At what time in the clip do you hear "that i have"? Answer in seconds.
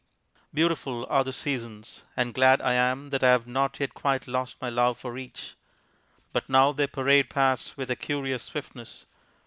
3.11-3.45